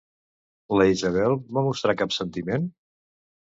La 0.81 0.87
Isabel 0.91 1.37
va 1.59 1.65
mostrar 1.69 1.97
cap 2.01 2.17
sentiment? 2.19 2.69